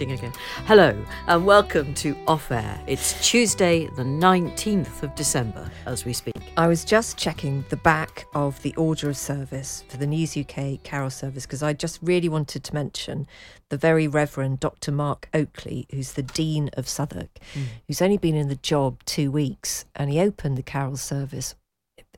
[0.00, 0.32] reading again.
[0.66, 0.94] Hello,
[1.26, 2.78] and welcome to Off Air.
[2.86, 6.34] It's Tuesday, the 19th of December, as we speak.
[6.58, 10.82] I was just checking the back of the order of service for the News UK
[10.82, 13.26] Carol service because I just really wanted to mention
[13.70, 14.92] the very Reverend Dr.
[14.92, 17.62] Mark Oakley, who's the Dean of Southwark, hmm.
[17.86, 21.54] who's only been in the job two weeks, and he opened the Carol service.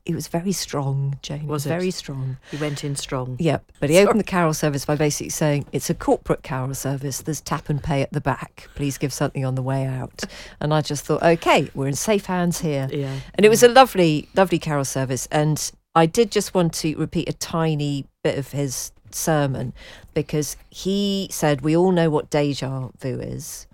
[0.08, 1.46] It was very strong, Jane.
[1.46, 1.68] Was it?
[1.68, 2.38] very strong.
[2.50, 3.36] He went in strong.
[3.38, 7.20] Yep, but he opened the carol service by basically saying it's a corporate carol service.
[7.20, 8.70] There's tap and pay at the back.
[8.74, 10.24] Please give something on the way out.
[10.60, 12.88] And I just thought, okay, we're in safe hands here.
[12.90, 13.14] Yeah.
[13.34, 15.28] And it was a lovely, lovely carol service.
[15.30, 19.72] And I did just want to repeat a tiny bit of his sermon
[20.14, 23.66] because he said we all know what deja vu is,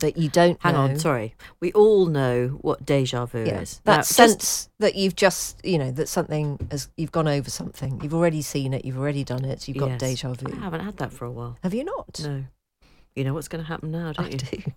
[0.00, 0.80] but you don't Hang know.
[0.80, 1.34] on, sorry.
[1.60, 3.80] We all know what deja vu Yeah, is.
[3.84, 7.48] that Now, just- sense that you've just, you know, that something has, you've gone over
[7.50, 8.00] something.
[8.02, 8.84] You've already seen it.
[8.84, 9.66] You've already done it.
[9.68, 10.00] You've got Yes.
[10.00, 10.52] deja vu.
[10.52, 11.56] I haven't had that for a while.
[11.62, 12.20] Have you not?
[12.22, 12.44] No.
[13.14, 14.36] You know what's going to happen now, don't I you?
[14.38, 14.72] do.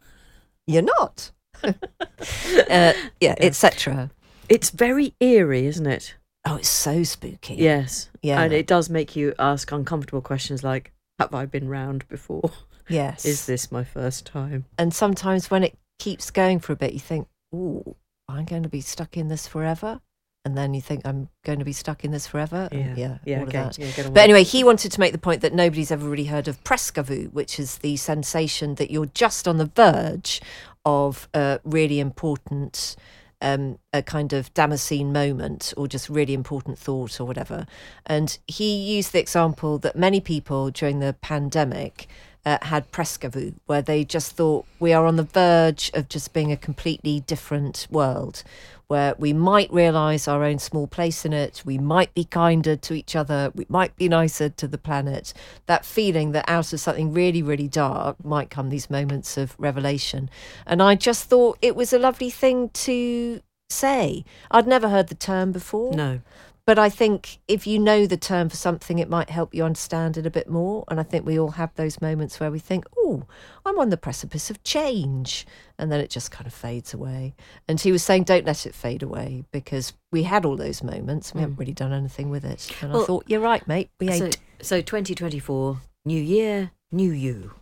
[0.67, 1.31] You're not.
[1.63, 4.11] uh, yeah, etc.
[4.47, 6.15] It's very eerie, isn't it?
[6.45, 7.55] Oh, it's so spooky.
[7.55, 8.09] Yes.
[8.21, 8.41] Yeah.
[8.41, 12.51] And it does make you ask uncomfortable questions like, have I been round before?
[12.89, 13.25] Yes.
[13.25, 14.65] Is this my first time?
[14.77, 17.95] And sometimes when it keeps going for a bit, you think, "Oh,
[18.27, 20.01] I'm going to be stuck in this forever,"
[20.43, 23.17] and then you think, "I'm going to be stuck in this forever." And Yeah.
[23.25, 23.69] yeah, Yeah, okay.
[23.77, 26.63] Yeah, But anyway, he wanted to make the point that nobody's ever really heard of
[26.63, 30.41] presque vu, which is the sensation that you're just on the verge
[30.85, 32.95] of a really important,
[33.41, 37.67] um, a kind of Damascene moment or just really important thought or whatever.
[38.05, 42.07] And he used the example that many people during the pandemic
[42.45, 46.33] uh, had presque vu, where they just thought we are on the verge of just
[46.33, 48.43] being a completely different world,
[48.87, 52.93] where we might realise our own small place in it, we might be kinder to
[52.93, 55.33] each other, we might be nicer to the planet.
[55.67, 60.29] That feeling that out of something really, really dark might come these moments of revelation.
[60.65, 64.25] And I just thought it was a lovely thing to say.
[64.49, 65.93] I'd never heard the term before.
[65.93, 66.21] No.
[66.69, 70.17] But I think if you know the term for something, it might help you understand
[70.17, 70.83] it a bit more.
[70.87, 73.23] And I think we all have those moments where we think, oh,
[73.65, 75.47] I'm on the precipice of change.
[75.79, 77.33] And then it just kind of fades away.
[77.67, 81.33] And he was saying, don't let it fade away because we had all those moments.
[81.33, 81.59] We haven't mm.
[81.61, 82.69] really done anything with it.
[82.83, 83.89] And I thought, you're right, mate.
[83.99, 84.37] We So, ain't.
[84.61, 87.53] so 2024, new year, new you.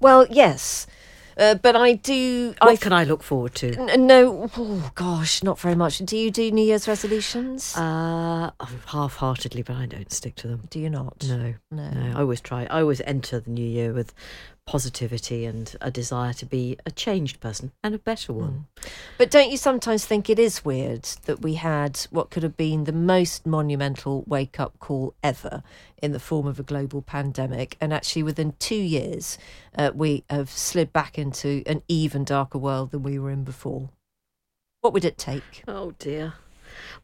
[0.00, 0.88] Well, yes.
[1.38, 2.54] Uh, but I do.
[2.60, 3.72] What I can I look forward to?
[3.76, 5.98] N- No, oh gosh, not very much.
[5.98, 7.76] Do you do New Year's resolutions?
[7.76, 8.50] Uh,
[8.86, 10.62] half-heartedly, but I don't stick to them.
[10.70, 11.24] do you not?
[11.28, 11.90] No, No.
[11.90, 12.16] no.
[12.16, 12.64] I always try.
[12.64, 14.12] I always enter the new year with
[14.68, 18.66] positivity and a desire to be a changed person and a better one.
[19.16, 22.84] But don't you sometimes think it is weird that we had what could have been
[22.84, 25.62] the most monumental wake up call ever
[26.02, 27.78] in the form of a global pandemic?
[27.80, 29.38] And actually, within two years,
[29.74, 33.88] uh, we have slid back into an even darker world than we were in before.
[34.82, 35.64] What would it take?
[35.66, 36.34] Oh dear.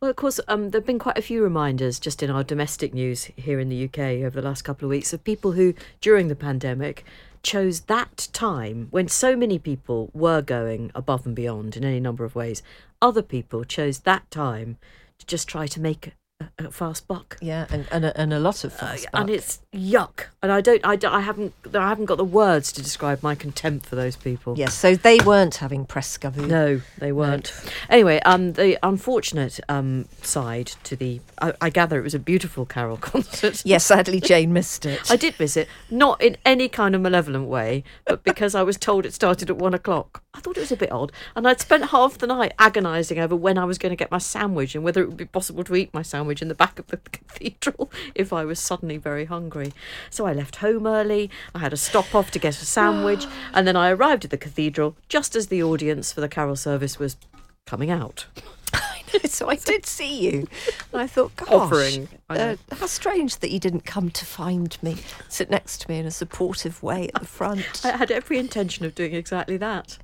[0.00, 2.92] Well, of course, um, there have been quite a few reminders just in our domestic
[2.92, 5.72] news here in the UK over the last couple of weeks of people who,
[6.02, 7.06] during the pandemic,
[7.44, 12.24] chose that time when so many people were going above and beyond in any number
[12.24, 12.62] of ways.
[13.00, 14.78] Other people chose that time
[15.18, 16.14] to just try to make
[16.58, 17.36] a, fast buck.
[17.40, 20.60] Yeah, and, and, a, and a lot of Uh, fast and it's yuck, and I
[20.60, 24.16] don't, I, I haven't, I haven't got the words to describe my contempt for those
[24.16, 24.54] people.
[24.56, 26.46] Yes, so they weren't having presque vu.
[26.46, 27.52] No, they weren't.
[27.88, 32.66] Anyway, um, the unfortunate um side to the, I, I gather it was a beautiful
[32.66, 33.62] carol concert.
[33.64, 35.10] Yes, sadly, Jane missed it.
[35.10, 38.76] I did miss it, not in any kind of malevolent way, but because I was
[38.76, 40.22] told it started at one o'clock.
[40.34, 41.12] I thought it was a bit odd.
[41.36, 44.18] And I'd spent half the night agonising over when I was going to get my
[44.18, 46.88] sandwich and whether it would be possible to eat my sandwich in the back of
[46.88, 49.72] the cathedral if I was suddenly very hungry.
[50.10, 51.30] So I left home early.
[51.54, 54.36] I had a stop off to get a sandwich, and then I arrived at the
[54.36, 57.16] cathedral just as the audience for the carol service was
[57.64, 58.26] coming out.
[58.74, 60.48] I know, so I did see you.
[60.92, 64.76] And I thought, gosh, Hovering, I uh, how strange that you didn't come to find
[64.82, 64.96] me,
[65.28, 67.82] sit next to me in a supportive way at the front.
[67.84, 69.98] I had every intention of doing exactly that.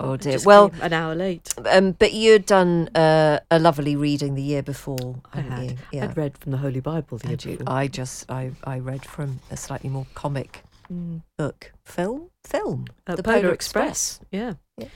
[0.00, 0.38] Oh dear.
[0.44, 1.52] Well, an hour late.
[1.70, 5.78] um, but you'd done uh, a lovely reading the year before, I had.
[5.92, 6.00] you?
[6.00, 7.56] I'd read from the Holy Bible the year Had you?
[7.58, 7.74] before.
[7.74, 10.62] I just I, I read from a slightly more comic
[11.38, 14.20] book film film Uh, the Polar, Express.
[14.30, 14.54] Yeah.
[14.76, 14.88] Yeah.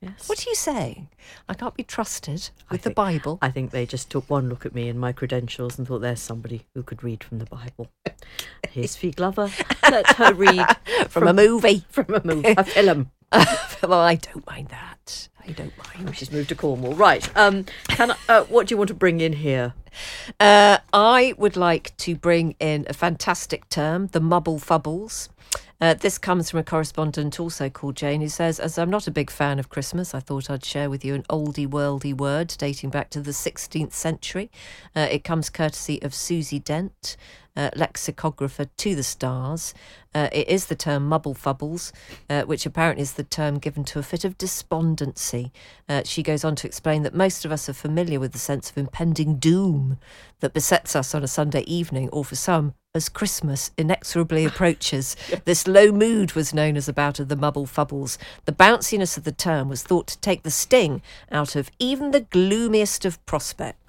[0.00, 0.28] Yes.
[0.28, 1.08] What are you saying?
[1.48, 3.38] I can't be trusted with the Bible.
[3.40, 6.20] I think they just took one look at me and my credentials and thought there's
[6.20, 7.88] somebody who could read from the Bible.
[8.68, 9.50] Here's Fi Glover.
[9.90, 10.66] Let her read
[11.08, 11.84] from, a movie.
[11.90, 13.10] from a movie, a film.
[13.32, 15.28] well, I don't mind that.
[15.46, 16.16] I don't mind.
[16.16, 16.94] She's moved to Cornwall.
[16.94, 17.28] Right.
[17.36, 17.66] Um.
[17.88, 19.74] Can I, uh, what do you want to bring in here?
[20.38, 25.28] Uh, I would like to bring in a fantastic term, the mubble fubbles.
[25.78, 29.10] Uh, this comes from a correspondent also called Jane who says, As I'm not a
[29.10, 32.90] big fan of Christmas, I thought I'd share with you an oldie worldy word dating
[32.90, 34.50] back to the 16th century.
[34.94, 37.18] Uh, it comes courtesy of Susie Dent,
[37.56, 39.74] uh, lexicographer to the stars.
[40.14, 41.92] Uh, it is the term mubble fubbles,
[42.30, 45.52] uh, which apparently is the term given to a fit of despondency.
[45.90, 48.70] Uh, she goes on to explain that most of us are familiar with the sense
[48.70, 49.98] of impending doom
[50.40, 55.14] that besets us on a Sunday evening, or for some, as Christmas inexorably approaches.
[55.44, 58.18] This low mood was known as a bout of the mubble fubbles.
[58.46, 62.22] The bounciness of the term was thought to take the sting out of even the
[62.22, 63.85] gloomiest of prospects.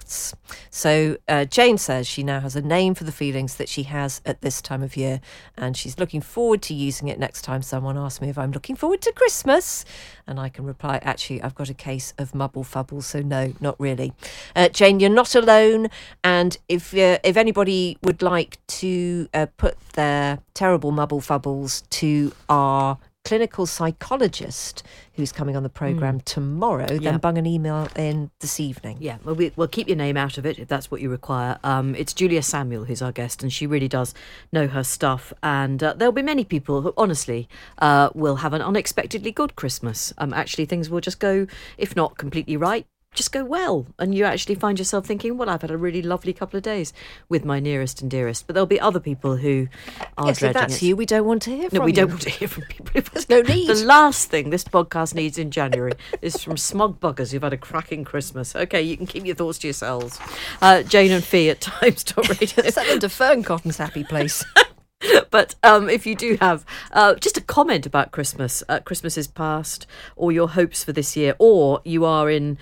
[0.70, 4.20] So uh, Jane says she now has a name for the feelings that she has
[4.24, 5.20] at this time of year,
[5.56, 8.76] and she's looking forward to using it next time someone asks me if I'm looking
[8.76, 9.84] forward to Christmas.
[10.26, 13.78] And I can reply, actually, I've got a case of mubble fubbles, so no, not
[13.78, 14.12] really.
[14.54, 15.88] Uh, Jane, you're not alone,
[16.22, 22.32] and if uh, if anybody would like to uh, put their terrible mubble fubbles to
[22.48, 24.82] our clinical psychologist
[25.14, 27.10] who's coming on the programme tomorrow, Yeah.
[27.10, 28.96] then bung an email in this evening.
[29.00, 31.58] Yeah, well, we, we'll keep your name out of it if that's what you require.
[31.62, 34.14] Um, it's Julia Samuel who's our guest, and she really does
[34.52, 35.32] know her stuff.
[35.42, 37.48] And uh, there'll be many people who, honestly,
[37.78, 40.14] uh, will have an unexpectedly good Christmas.
[40.18, 43.86] Um, actually, things will just go, if not completely right, just go well.
[43.98, 46.92] And you actually find yourself thinking, well, I've had a really lovely couple of days
[47.28, 48.46] with my nearest and dearest.
[48.46, 49.68] But there'll be other people who
[50.16, 50.86] are yes, if that's it.
[50.86, 51.96] you, we don't want to hear from No, we you.
[51.96, 53.02] don't want to hear from people.
[53.12, 53.68] There's no need.
[53.68, 57.58] The last thing this podcast needs in January is from smug buggers who've had a
[57.58, 58.54] cracking Christmas.
[58.54, 60.18] Okay, you can keep your thoughts to yourselves.
[60.62, 62.70] Uh, Jane and Fi at Times times.radio.
[62.70, 64.44] Send them to Fearne Cotton's happy place.
[65.30, 69.26] but um, if you do have uh, just a comment about Christmas, uh, Christmas is
[69.28, 72.58] past, or your hopes for this year, or you are in,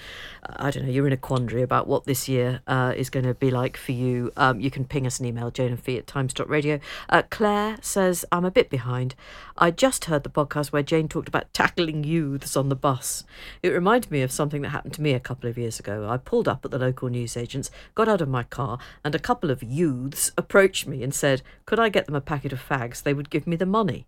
[0.49, 3.35] I don't know, you're in a quandary about what this year uh, is going to
[3.35, 6.07] be like for you, um, you can ping us an email, Jane and Fi at
[6.07, 6.79] times.radio.
[7.09, 9.15] Uh, Claire says, I'm a bit behind.
[9.57, 13.25] I just heard the podcast where Jane talked about tackling youths on the bus.
[13.63, 16.09] It reminded me of something that happened to me a couple of years ago.
[16.09, 19.51] I pulled up at the local newsagents, got out of my car, and a couple
[19.51, 23.03] of youths approached me and said, Could I get them a packet of fags?
[23.03, 24.07] They would give me the money.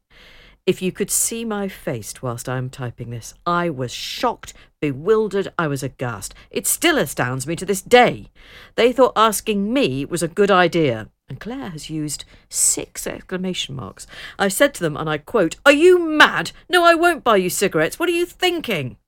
[0.68, 5.50] If you could see my face whilst I am typing this, I was shocked, bewildered,
[5.58, 6.34] I was aghast.
[6.50, 8.26] It still astounds me to this day.
[8.74, 11.08] They thought asking me was a good idea.
[11.26, 14.06] And Claire has used six exclamation marks.
[14.38, 16.52] I said to them, and I quote, Are you mad?
[16.68, 17.98] No, I won't buy you cigarettes.
[17.98, 18.98] What are you thinking?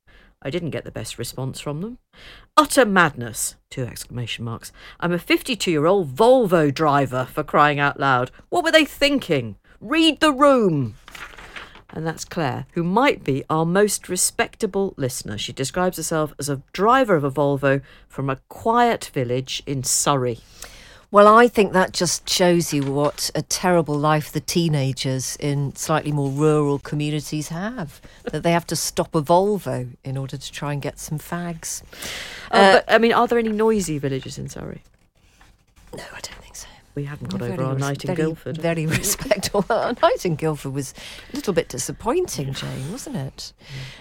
[0.40, 1.98] I didn't get the best response from them.
[2.56, 3.56] Utter madness!
[3.68, 4.72] Two exclamation marks.
[4.98, 8.30] I'm a 52 year old Volvo driver, for crying out loud.
[8.48, 9.56] What were they thinking?
[9.78, 10.94] Read the room!
[11.92, 15.36] And that's Claire, who might be our most respectable listener.
[15.36, 20.38] She describes herself as a driver of a Volvo from a quiet village in Surrey.
[21.12, 26.12] Well, I think that just shows you what a terrible life the teenagers in slightly
[26.12, 28.00] more rural communities have.
[28.30, 31.82] that they have to stop a Volvo in order to try and get some fags.
[32.52, 34.82] Uh, but, I mean, are there any noisy villages in Surrey?
[35.96, 36.39] No, I don't.
[37.00, 38.58] We haven't got Very over our res- night in very, Guildford.
[38.58, 39.64] Very respectable.
[39.70, 40.92] Our night in Guildford was
[41.32, 43.54] a little bit disappointing, Jane, wasn't it?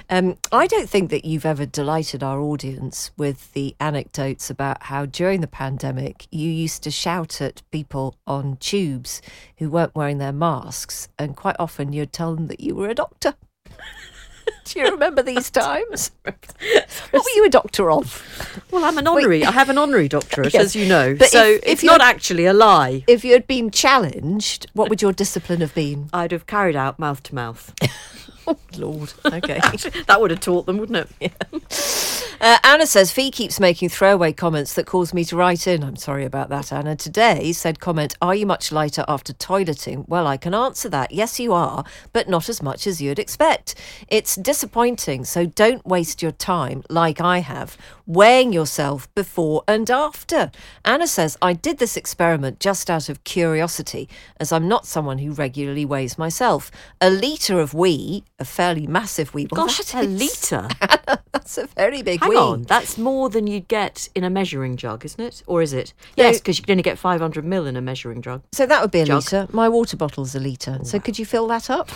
[0.09, 5.05] Um, I don't think that you've ever delighted our audience with the anecdotes about how
[5.05, 9.21] during the pandemic you used to shout at people on tubes
[9.59, 12.95] who weren't wearing their masks, and quite often you'd tell them that you were a
[12.95, 13.35] doctor.
[14.65, 16.11] Do you remember these times?
[16.23, 18.23] what were you a doctor of?
[18.71, 19.43] Well, I'm an honorary.
[19.43, 20.63] I have an honorary doctorate, Yes.
[20.63, 21.15] as you know.
[21.15, 23.03] But so if- if it's not actually a lie.
[23.07, 26.09] If you had been challenged, what would your discipline have been?
[26.13, 27.73] I'd have carried out mouth to mouth.
[28.77, 29.13] Lord.
[29.25, 29.59] Okay.
[30.07, 31.31] that would have taught them, wouldn't it?
[32.41, 35.83] Uh, Anna says Fi keeps making throwaway comments that cause me to write in.
[35.83, 36.95] I'm sorry about that, Anna.
[36.95, 40.07] Today said comment, Are you much lighter after toileting?
[40.07, 41.11] Well, I can answer that.
[41.11, 43.75] Yes, you are, but not as much as you'd expect.
[44.07, 47.75] It's disappointing, so don't waste your time, like I have,
[48.05, 50.49] weighing yourself before and after.
[50.85, 54.07] Anna says, I did this experiment just out of curiosity,
[54.39, 56.71] as I'm not someone who regularly weighs myself.
[57.01, 60.19] A litre of wee, a fairly massive wee, well, Gosh, that a is-
[60.51, 60.67] litre.
[61.31, 62.35] That's a very big Hang wee.
[62.37, 65.41] on, that's more than you'd get in a measuring jug, isn't it?
[65.47, 65.93] Or is it?
[66.15, 68.43] Yes, because you can only get 500 mil in a measuring jug.
[68.51, 69.23] So that would be a Jug.
[69.23, 69.47] litre.
[69.51, 70.79] My water bottle's a litre.
[70.83, 71.89] So could you fill that up?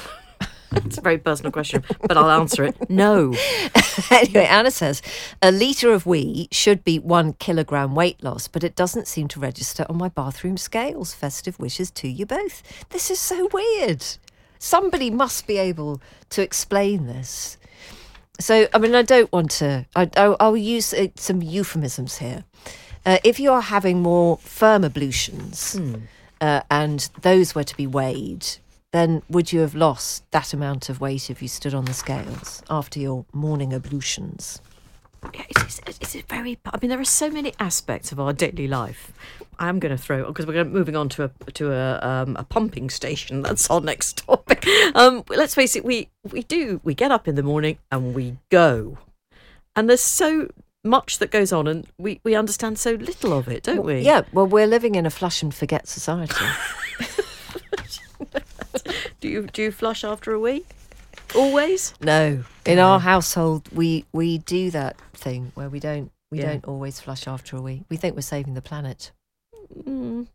[0.76, 2.90] It's a very personal question, but I'll answer it.
[2.90, 3.36] No.
[4.12, 5.04] anyway, Anna says
[5.40, 9.40] a litre of wee should be one kilogram weight loss, but it doesn't seem to
[9.40, 11.14] register on my bathroom scales.
[11.14, 12.64] Festive wishes to you both.
[12.90, 14.04] This is so weird.
[14.64, 17.58] Somebody must be able to explain this.
[18.40, 19.86] So, I mean, I don't want to.
[19.94, 22.46] I, I, I'll use uh, some euphemisms here.
[23.06, 25.78] Uh, if you are having more firm ablutions
[26.40, 28.48] uh, and those were to be weighed,
[28.92, 32.64] then would you have lost that amount of weight if you stood on the scales
[32.70, 34.62] after your morning ablutions?
[35.34, 36.58] Yeah, It's, it's, it's a very.
[36.66, 39.12] I mean, there are so many aspects of our daily life.
[39.60, 42.36] I am going to throw because we're going moving on to a to a um,
[42.38, 43.42] a pumping station.
[43.42, 44.43] That's our next topic.
[44.96, 45.84] Um, let's face it.
[45.86, 48.98] We we do we get up in the morning and we go,
[49.76, 50.50] and there's so
[50.84, 54.00] much that goes on, and we we understand so little of it, don't we?
[54.02, 56.36] Yeah, well, we're living in a flush and forget society.
[59.20, 60.66] Do you do you flush after a week?
[61.36, 61.94] Always.
[62.02, 66.48] no, in our household, we we do that thing where we don't we Yeah.
[66.52, 67.84] don't always flush after a week.
[67.90, 69.12] We think we're saving the planet.
[69.88, 70.28] Mm.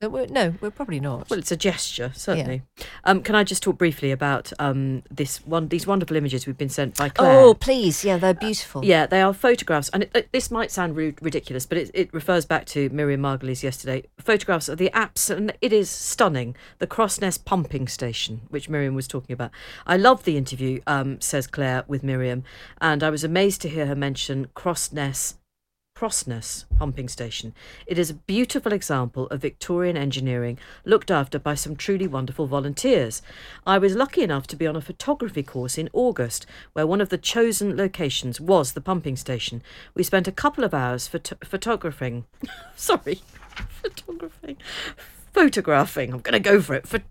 [0.00, 1.28] We're, no, we're probably not.
[1.28, 2.62] Well, it's a gesture, certainly.
[3.02, 5.66] Um, can I just talk briefly about um, this one?
[5.66, 7.40] These wonderful images we've been sent by Claire.
[7.40, 8.84] oh, please, yeah, they're beautiful.
[8.84, 12.14] Yeah, they are photographs, and it, it- this might sound ru- ridiculous, but it, it
[12.14, 14.04] refers back to Miriam Margolyes yesterday.
[14.20, 16.54] Photographs of the apps, and it is stunning.
[16.78, 19.50] The Crossness pumping station, which Miriam was talking about.
[19.84, 22.44] I loved the interview, um, says Claire, with Miriam,
[22.80, 25.34] and I was amazed to hear her mention Crossness.
[25.98, 27.52] Crossness pumping station.
[27.84, 33.20] It is a beautiful example of Victorian engineering looked after by some truly wonderful volunteers.
[33.66, 37.08] I was lucky enough to be on a photography course in August where one of
[37.08, 39.60] the chosen locations was the pumping station.
[39.96, 42.26] We spent a couple of hours phot- photographing.
[42.76, 43.20] Sorry,
[43.68, 44.58] photographing.
[45.32, 46.12] Photographing.
[46.12, 46.86] I'm going to go for it.
[46.86, 47.02] For-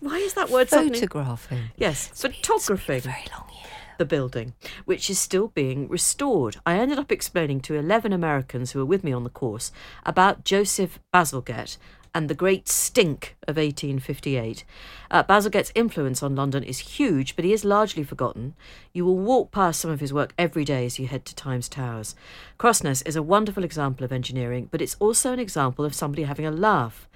[0.00, 1.00] Why is that word suddenly?
[1.00, 1.70] Photographing.
[1.78, 3.62] Yes, photographing Very long year.
[3.98, 6.56] The building, which is still being restored.
[6.64, 9.72] I ended up explaining to 11 Americans who were with me on the course
[10.04, 11.76] about Joseph Bazalgette
[12.16, 14.64] and the great stink of 1858.
[15.10, 18.54] Uh, Bazalgette's influence on London is huge, but he is largely forgotten.
[18.94, 21.68] You will walk past some of his work every day as you head to Times
[21.68, 22.14] Towers.
[22.58, 26.46] Crossness is a wonderful example of engineering, but it's also an example of somebody having
[26.46, 27.06] a laugh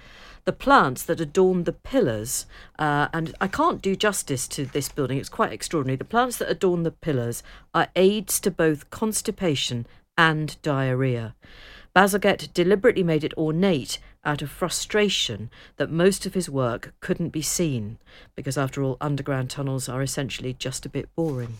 [0.45, 2.45] the plants that adorn the pillars,
[2.79, 5.97] uh, and I can't do justice to this building, it's quite extraordinary.
[5.97, 7.43] The plants that adorn the pillars
[7.73, 9.85] are aids to both constipation
[10.17, 11.35] and diarrhea.
[11.95, 17.41] Bazalgette deliberately made it ornate out of frustration that most of his work couldn't be
[17.41, 17.97] seen,
[18.35, 21.57] because after all, underground tunnels are essentially just a bit boring.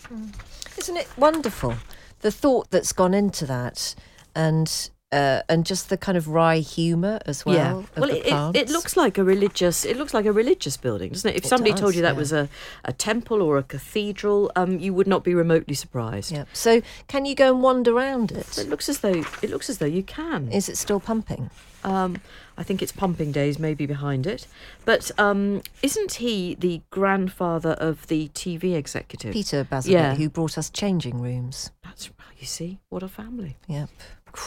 [0.77, 1.75] Isn't it wonderful?
[2.19, 3.95] The thought that's gone into that,
[4.35, 7.55] and uh, and just the kind of wry humour as well.
[7.55, 7.99] yeah.
[7.99, 9.83] Well, it, it, it looks like a religious.
[9.85, 11.35] It looks like a religious building, doesn't it?
[11.35, 12.17] If It somebody does, told you that yeah.
[12.19, 12.49] was a,
[12.85, 16.31] a temple or a cathedral, um, you would not be remotely surprised.
[16.31, 16.45] Yeah.
[16.53, 18.57] So, can you go and wander around it?
[18.57, 20.51] It looks as though it looks as though you can.
[20.51, 21.49] Is it still pumping?
[21.83, 22.21] Um,
[22.57, 24.45] I think it's pumping days maybe behind it,
[24.85, 29.33] but um, isn't he the grandfather of the TV executive?
[29.33, 30.15] Peter Bazalgette, Yeah.
[30.15, 31.71] who brought us changing rooms.
[31.83, 33.57] That's you see what a family.
[33.67, 33.89] Yep.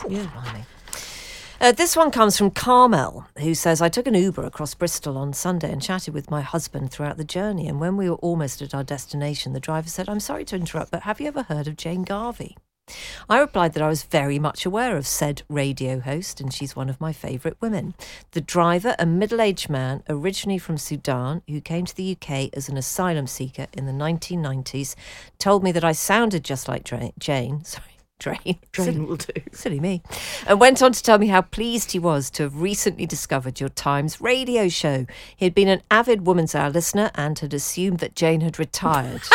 [0.09, 0.27] Yeah.
[0.33, 0.65] Blimey.
[1.61, 5.33] Uh, this one comes from Carmel, who says, I took an Uber across Bristol on
[5.33, 7.69] Sunday and chatted with my husband throughout the journey.
[7.69, 10.91] And when we were almost at our destination, the driver said, I'm sorry to interrupt,
[10.91, 12.57] but have you ever heard of Jane Garvey?
[13.31, 16.91] I replied that I was very much aware of said radio host, and she's one
[16.91, 17.95] of my favourite women.
[18.33, 22.69] The driver, a middle aged man originally from Sudan who came to the UK as
[22.69, 24.97] an asylum seeker in the 1990s,
[25.39, 26.85] told me that I sounded just like
[27.19, 27.65] Jane.
[27.65, 27.94] Sorry,
[28.25, 28.59] Drain.
[28.73, 29.33] Drain will do.
[29.53, 30.03] Silly me.
[30.47, 33.69] And went on to tell me how pleased he was to have recently discovered your
[33.69, 35.05] Times radio show.
[35.37, 39.23] He had been an avid Woman's Hour listener and had assumed that Jane had retired.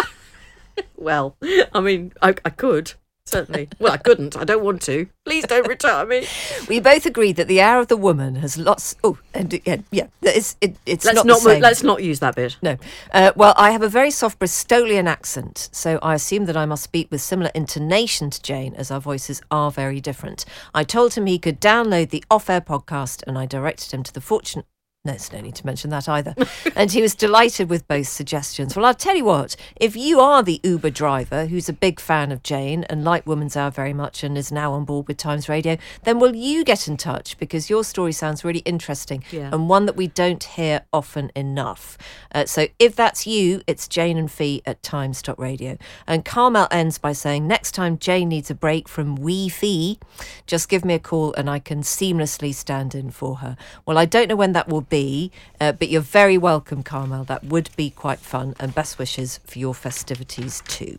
[0.96, 1.36] Well,
[1.74, 2.94] I mean, I, I could
[3.30, 3.70] certainly.
[3.80, 4.36] Well, I couldn't.
[4.36, 5.08] I don't want to.
[5.26, 6.26] Please don't retire me.
[6.68, 8.96] We both agreed that the hour of the woman has lots.
[9.04, 11.40] Oh, and yeah, yeah it's it, it's Let's not, not.
[11.40, 11.62] the mo- same.
[11.62, 12.58] let's not use that bit.
[12.62, 12.78] No.
[13.14, 16.84] Uh, well, I have a very soft Bristolian accent, so I assume that I must
[16.84, 20.46] speak with similar intonation to Jane, as our voices are very different.
[20.74, 24.14] I told him he could download the off air podcast, and I directed him to
[24.14, 24.66] the fortunate.
[25.06, 26.36] No, there's no need to mention that either.
[26.76, 28.76] and he was delighted with both suggestions.
[28.76, 32.34] Well, I'll tell you what, if you are the Uber driver who's a big fan
[32.34, 35.48] of Jane and like Woman's Hour very much and is now on board with Times
[35.48, 37.38] Radio, then will you get in touch?
[37.38, 39.50] Because your story sounds really interesting Yeah.
[39.54, 41.98] and one that we don't hear often enough.
[42.36, 45.78] Uh, so if that's you, it's Jane and Fi at times.radio.
[46.08, 49.98] And Carmel ends by saying, next time Jane needs a break from wee Fi,
[50.46, 53.56] just give me a call and I can seamlessly stand in for her.
[53.86, 55.32] Well, I don't know when that will be,
[55.62, 57.24] uh, but you're very welcome, Carmel.
[57.26, 58.56] That would be quite fun.
[58.60, 60.98] And best wishes for your festivities too.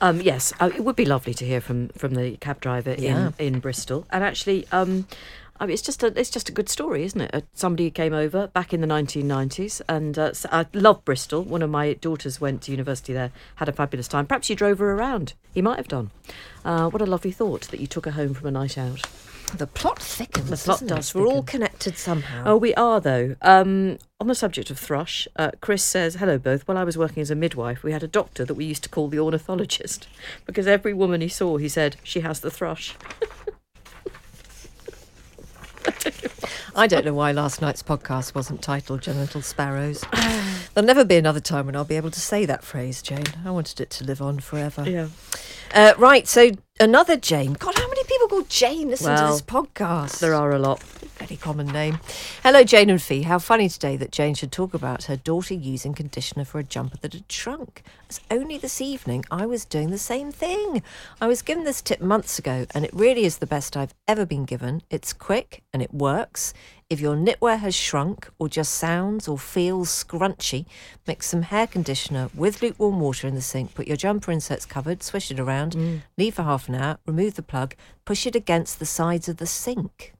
[0.00, 3.32] Um, yes, uh, it would be lovely to hear from from the cab driver Yeah.
[3.38, 4.06] in in Bristol.
[4.10, 5.06] And actually, um,
[5.58, 7.30] I mean, it's just a it's just a good story, isn't it?
[7.34, 11.42] Uh, somebody came over back in the 1990s, and uh, I love Bristol.
[11.42, 14.26] One of my daughters went to university there, had a fabulous time.
[14.26, 15.32] Perhaps you drove her around.
[15.54, 16.10] He might have done.
[16.64, 19.00] Uh, what a lovely thought that you took her home from a night out.
[19.54, 20.50] The plot thickens.
[20.50, 21.18] The plot doesn't it?
[21.18, 22.42] We're all connected somehow.
[22.46, 23.36] Oh, we are though.
[23.42, 26.66] Um, on the subject of thrush, uh, Chris says, "Hello, both.
[26.66, 28.88] While I was working as a midwife, we had a doctor that we used to
[28.88, 30.08] call the ornithologist
[30.46, 32.94] because every woman he saw, he said she has the thrush."
[36.74, 40.04] I don't know why last night's podcast wasn't titled Genital Sparrows.
[40.74, 43.24] There'll never be another time when I'll be able to say that phrase, Jane.
[43.46, 44.84] I wanted it to live on forever.
[44.86, 45.08] Yeah.
[45.72, 47.54] Uh, right, so another Jane.
[47.54, 47.74] God,
[48.26, 50.18] how many people called Jane listen to this podcast?
[50.18, 50.82] There are a lot.
[51.18, 51.98] Very common name.
[52.42, 53.22] Hello, Jane and Fi.
[53.22, 56.96] How funny today that Jane should talk about her daughter using conditioner for a jumper
[56.98, 57.82] that had shrunk.
[58.10, 60.82] As only this evening I was doing the same thing.
[61.20, 64.26] I was given this tip months ago, and it really is the best I've ever
[64.26, 64.82] been given.
[64.90, 66.52] It's quick and it works.
[66.88, 70.66] If your knitwear has shrunk or just sounds or feels scrunchy,
[71.04, 73.74] mix some hair conditioner with lukewarm water in the sink.
[73.74, 76.02] Put your jumper inserts covered, swish it around, mm.
[76.16, 77.74] leave for half an hour, remove the plug,
[78.04, 80.15] push it against the sides of the sink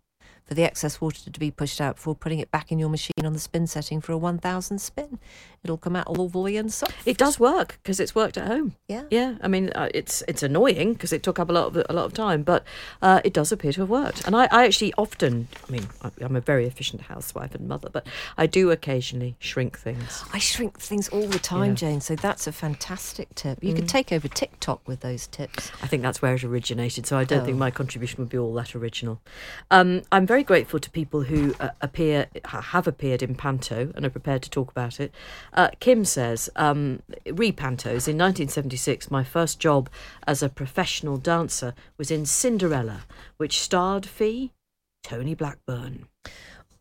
[0.47, 3.25] for the excess water to be pushed out before putting it back in your machine
[3.25, 5.19] on the spin setting for a 1000 spin.
[5.65, 6.95] It'll come out all lovely and soft.
[7.05, 8.77] It does work because it's worked at home.
[8.87, 9.03] Yeah.
[9.11, 9.35] Yeah.
[9.43, 12.05] I mean, uh, it's it's annoying because it took up a lot of a lot
[12.05, 12.65] of time, but
[13.03, 14.25] uh, it does appear to have worked.
[14.27, 17.89] And I, I actually often, I mean, I- I'm a very efficient housewife and mother,
[17.91, 18.07] but
[18.39, 20.23] I do occasionally shrink things.
[20.33, 21.75] I shrink things all the time, Yeah.
[21.75, 23.59] Jane, so that's a fantastic tip.
[23.65, 25.73] You could take over TikTok with those tips.
[25.83, 27.59] I think that's where it originated, so I don't think Oh.
[27.59, 29.21] my contribution would be all that original.
[29.73, 34.11] Um, I'm very grateful to people who uh, appear have appeared in Panto and are
[34.11, 35.13] prepared to talk about it.
[35.53, 39.89] Uh, Kim says, um, re Pantos in 1976, my first job
[40.27, 43.03] as a professional dancer was in Cinderella,
[43.37, 44.51] which starred Fi
[45.03, 46.07] Tony Blackburn.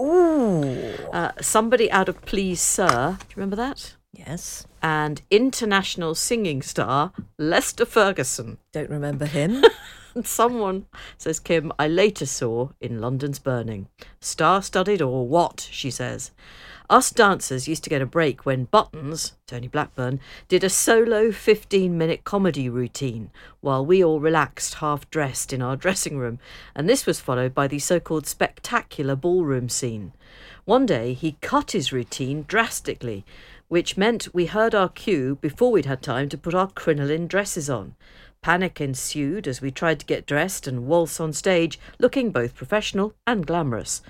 [0.01, 0.93] Ooh.
[1.13, 3.95] Uh, somebody out of Please Sir, do you remember that?
[4.11, 4.65] Yes.
[4.81, 8.57] And international singing star Lester Ferguson.
[8.71, 9.63] Don't remember him.
[10.15, 10.85] And someone,
[11.17, 13.87] says Kim, I later saw in London's Burning.
[14.21, 16.31] Star studded or what, she says.
[16.89, 21.97] Us dancers used to get a break when Buttons, Tony Blackburn, did a solo 15
[21.97, 26.37] minute comedy routine while we all relaxed half dressed in our dressing room,
[26.75, 30.13] and this was followed by the so called spectacular ballroom scene.
[30.65, 33.25] One day he cut his routine drastically,
[33.67, 37.67] which meant we heard our cue before we'd had time to put our crinoline dresses
[37.67, 37.95] on.
[38.45, 43.15] Panic ensued as we tried to get dressed and waltz on stage, looking both professional
[43.25, 44.03] and glamorous.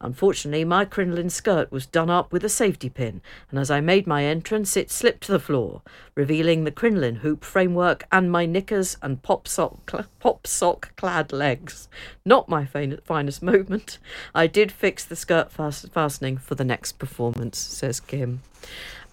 [0.00, 4.06] Unfortunately, my crinoline skirt was done up with a safety pin, and as I made
[4.06, 5.82] my entrance, it slipped to the floor,
[6.14, 11.32] revealing the crinoline hoop framework and my knickers and pop sock, cl- pop sock clad
[11.32, 11.88] legs.
[12.24, 13.98] Not my fin- finest moment.
[14.32, 18.42] I did fix the skirt fast- fastening for the next performance, says Kim.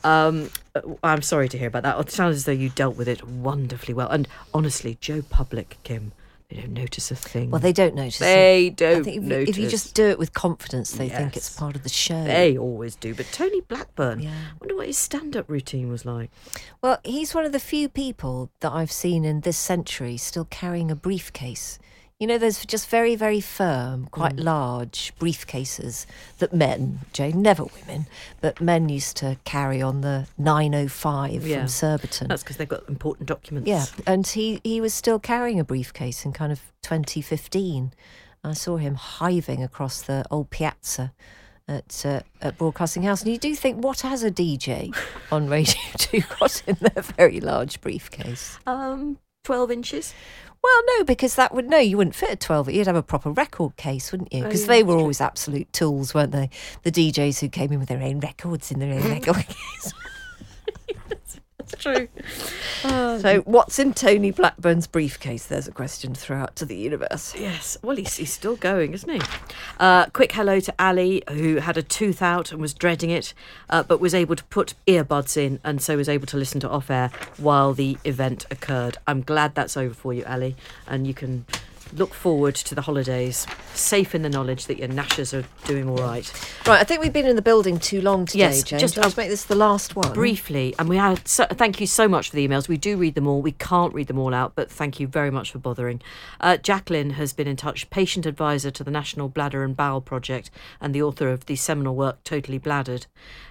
[0.03, 1.99] Um, uh, I'm sorry to hear about that.
[1.99, 4.09] It sounds as though you dealt with it wonderfully well.
[4.09, 6.11] And honestly, Joe Public, Kim,
[6.49, 7.49] they don't notice a thing.
[7.51, 8.19] well, they don't notice.
[8.19, 9.49] They I don't think if, you- notice.
[9.49, 12.23] if you just do it with confidence, they think it's part of the show.
[12.23, 13.13] They always do.
[13.13, 14.29] But Tony Blackburn, Yeah.
[14.29, 16.31] I wonder what his stand-up routine was like.
[16.81, 20.89] Well, he's one of the few people that I've seen in this century still carrying
[20.89, 21.79] a briefcase.
[22.19, 24.43] You know, there's just very, very firm, quite Mm.
[24.45, 26.07] large briefcases
[26.39, 28.07] that men, Jane, never women,
[28.41, 31.59] but men used to carry on the 905 Yeah.
[31.59, 32.27] from Surbiton.
[32.27, 33.67] That's because they've got important documents.
[33.69, 37.93] Yeah, and he, he was still carrying a briefcase in kind of 2015.
[38.43, 41.13] I saw him hiving across the old piazza
[41.67, 44.91] at uh, at Broadcasting House, and you do think, what has a DJ
[45.31, 48.57] on Radio Two got in their very large briefcase?
[48.65, 50.13] Um, twelve inches.
[50.67, 52.69] Well, no, because that would no, you wouldn't fit a twelve.
[52.69, 54.41] You'd have a proper record case, wouldn't you?
[54.41, 55.01] Oh, Because yeah, they were true.
[55.01, 56.49] always absolute tools, weren't they?
[56.83, 59.93] The DJs who came in with their own records in their own record case.
[61.69, 62.07] That's true.
[62.81, 65.45] So, what's in Tony Blackburn's briefcase?
[65.45, 67.35] There's a question to throw out to the universe.
[67.37, 69.21] Yes, well, he's, he's still going, isn't he?
[69.79, 73.33] Uh, quick hello to Ali, who had a tooth out and was dreading it,
[73.69, 76.69] uh, but was able to put earbuds in and so was able to listen to
[76.69, 78.97] off air while the event occurred.
[79.07, 80.55] I'm glad that's over for you, Ali,
[80.87, 81.45] and you can
[81.93, 85.97] look forward to the holidays, safe in the knowledge that your gnashers are doing all
[85.97, 86.31] right.
[86.67, 88.81] Right, I think we've been in the building too long today, Yes, James.
[88.81, 90.13] just- Let's make this the last one.
[90.13, 92.67] Briefly, and we had so, thank you so much for the emails.
[92.67, 93.41] We do read them all.
[93.41, 96.01] We can't read them all out, but thank you very much for bothering.
[96.41, 100.49] Uh, Jacqueline has been in touch, patient advisor to the National Bladder and Bowel Project,
[100.81, 103.05] and the author of the seminal work Totally Bladdered.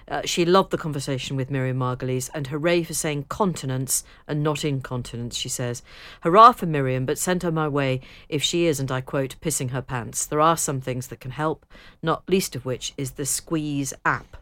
[0.09, 4.63] Uh, she loved the conversation with Miriam Margolyes, and hooray for saying continence and not
[4.63, 5.35] incontinence.
[5.35, 5.81] She says,
[6.21, 9.71] "Hurrah for Miriam, but send her my way if she is, and I quote, pissing
[9.71, 10.25] her pants.
[10.25, 11.65] There are some things that can help,
[12.01, 14.37] not least of which is the Squeezy app."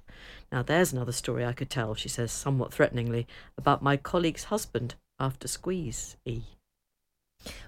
[0.52, 4.96] Now, there's another story I could tell, she says somewhat threateningly, about my colleague's husband
[5.20, 6.42] after Squeeze E.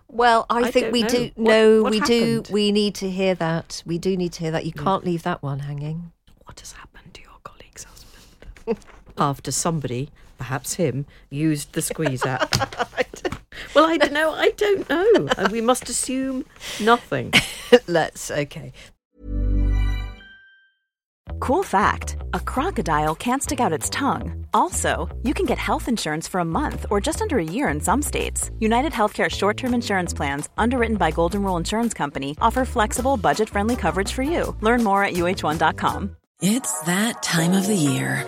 [0.07, 1.09] Well, I, I think we know.
[1.09, 1.31] do.
[1.35, 2.43] What- no, what we do.
[2.49, 3.83] We need to hear that.
[3.85, 4.65] We do need to hear that.
[4.65, 4.83] You hmm.
[4.83, 6.11] can't leave that one hanging.
[6.45, 8.77] What has happened to your colleague's husband?
[9.17, 13.26] after somebody, perhaps him, used the Squeezy app.
[13.73, 14.31] well, I don't know.
[14.31, 15.27] I don't know.
[15.51, 16.45] We must assume
[16.79, 17.33] nothing.
[17.87, 18.31] Let's.
[18.31, 18.73] Okay.
[21.39, 24.45] Cool fact a crocodile can't stick out its tongue.
[24.53, 27.79] Also, you can get health insurance for a month or just under a year in
[27.79, 28.49] some states.
[28.59, 33.49] United Healthcare short term insurance plans, underwritten by Golden Rule Insurance Company, offer flexible, budget
[33.49, 34.55] friendly coverage for you.
[34.61, 36.15] Learn more at uh1.com.
[36.41, 38.25] It's that time of the year.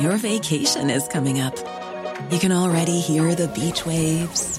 [0.00, 1.56] Your vacation is coming up.
[2.30, 4.58] You can already hear the beach waves,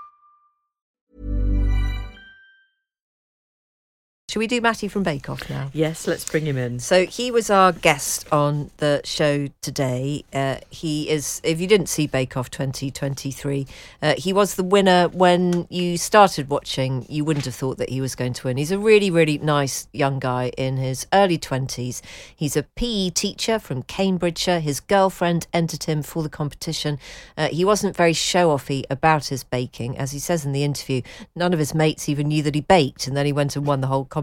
[4.31, 5.69] Should we do Matty from Bake Off now?
[5.73, 6.79] Yes, let's bring him in.
[6.79, 10.23] So he was our guest on the show today.
[10.33, 13.67] Uh, he is, if you didn't see Bake Off 2023,
[14.01, 17.05] uh, he was the winner when you started watching.
[17.09, 18.55] You wouldn't have thought that he was going to win.
[18.55, 22.01] He's a really, really nice young guy in his early 20s.
[22.33, 24.61] He's a PE teacher from Cambridgeshire.
[24.61, 26.99] His girlfriend entered him for the competition.
[27.35, 29.97] Uh, he wasn't very show offy about his baking.
[29.97, 31.01] As he says in the interview,
[31.35, 33.81] none of his mates even knew that he baked, and then he went and won
[33.81, 34.20] the whole competition.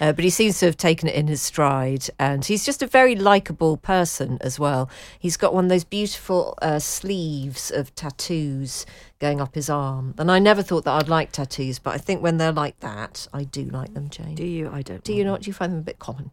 [0.00, 2.86] Uh, but he seems to have taken it in his stride, and he's just a
[2.86, 4.88] very likable person as well.
[5.18, 8.86] He's got one of those beautiful uh, sleeves of tattoos
[9.18, 12.22] going up his arm, and I never thought that I'd like tattoos, but I think
[12.22, 14.34] when they're like that, I do like them, Jane.
[14.34, 14.70] Do you?
[14.72, 15.02] I don't.
[15.04, 15.42] Do you not?
[15.42, 16.32] Do you find them a bit common?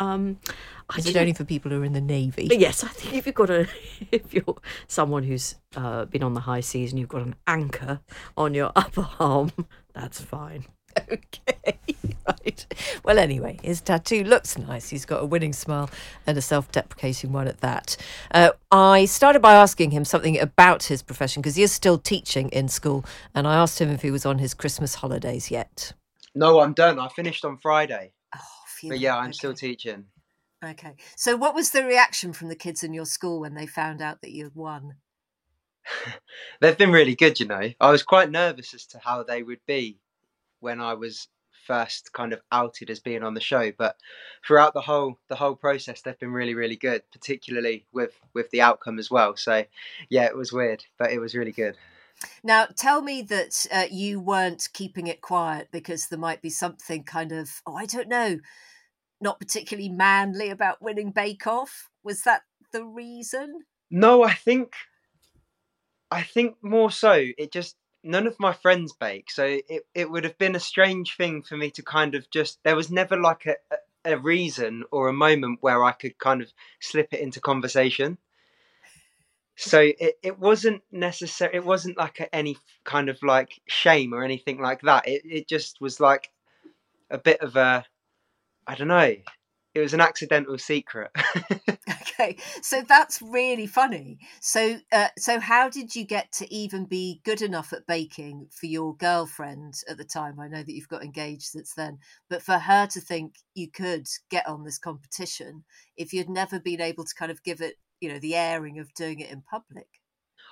[0.00, 0.38] Um,
[0.88, 2.48] I Is it only for people who are in the navy?
[2.48, 3.68] But yes, I think if you've got a,
[4.10, 4.56] if you're
[4.88, 8.00] someone who's uh, been on the high seas and you've got an anchor
[8.36, 9.52] on your upper arm,
[9.94, 10.64] that's fine.
[11.12, 11.84] okay,
[12.26, 12.66] right.
[13.04, 14.88] Well, anyway, his tattoo looks nice.
[14.88, 15.90] He's got a winning smile
[16.26, 17.96] and a self deprecating one at that.
[18.30, 22.48] Uh, I started by asking him something about his profession because he is still teaching
[22.50, 23.04] in school.
[23.34, 25.92] And I asked him if he was on his Christmas holidays yet.
[26.34, 26.98] No, I'm done.
[26.98, 28.12] I finished on Friday.
[28.34, 28.88] Oh.
[28.88, 30.06] But yeah, I'm still teaching.
[30.64, 30.94] Okay.
[31.16, 34.20] So, what was the reaction from the kids in your school when they found out
[34.22, 34.96] that you had won?
[36.60, 37.70] They've been really good, you know.
[37.80, 39.98] I was quite nervous as to how they would be
[40.60, 41.28] when I was
[41.66, 43.96] first kind of outed as being on the show, but
[44.46, 48.60] throughout the whole the whole process they've been really really good, particularly with with the
[48.60, 49.36] outcome as well.
[49.36, 49.64] So,
[50.08, 51.76] yeah, it was weird, but it was really good.
[52.42, 57.02] Now, tell me that uh, you weren't keeping it quiet because there might be something
[57.04, 58.40] kind of, oh, I don't know,
[59.20, 61.88] not particularly manly about winning Bake Off.
[62.02, 62.42] Was that
[62.72, 63.60] the reason?
[63.90, 64.74] No, I think
[66.10, 70.24] I think more so it just none of my friends bake, so it, it would
[70.24, 73.46] have been a strange thing for me to kind of just there was never like
[73.46, 73.56] a,
[74.04, 78.18] a reason or a moment where I could kind of slip it into conversation.
[79.56, 81.56] So it, it wasn't necessary.
[81.56, 85.06] It wasn't like any kind of like shame or anything like that.
[85.06, 86.30] It it just was like
[87.10, 87.84] a bit of a,
[88.66, 89.16] I don't know.
[89.72, 91.10] It was an accidental secret.
[91.88, 94.18] okay, so that's really funny.
[94.40, 98.66] So, uh, so how did you get to even be good enough at baking for
[98.66, 100.40] your girlfriend at the time?
[100.40, 104.08] I know that you've got engaged since then, but for her to think you could
[104.28, 105.62] get on this competition
[105.96, 108.92] if you'd never been able to kind of give it, you know, the airing of
[108.94, 109.86] doing it in public.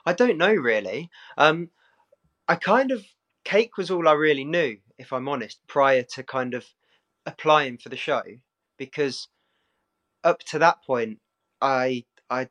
[0.07, 1.11] I don't know really.
[1.37, 1.71] Um,
[2.47, 3.05] I kind of
[3.45, 6.65] cake was all I really knew, if I'm honest, prior to kind of
[7.27, 8.23] applying for the show,
[8.79, 9.29] because
[10.25, 11.21] up to that point,
[11.61, 12.49] I I